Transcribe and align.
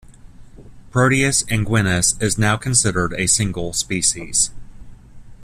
"Proteus 0.89 1.43
anguinus" 1.43 2.19
is 2.19 2.35
now 2.35 2.57
considered 2.57 3.13
a 3.13 3.27
single 3.27 3.71
species. 3.71 4.49